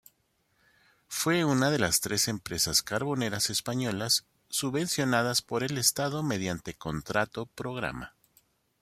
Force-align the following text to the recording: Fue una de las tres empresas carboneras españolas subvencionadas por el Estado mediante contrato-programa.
Fue 1.09 1.43
una 1.45 1.69
de 1.69 1.77
las 1.77 2.01
tres 2.01 2.27
empresas 2.27 2.81
carboneras 2.81 3.51
españolas 3.51 4.25
subvencionadas 4.49 5.43
por 5.43 5.63
el 5.63 5.77
Estado 5.77 6.23
mediante 6.23 6.73
contrato-programa. 6.73 8.15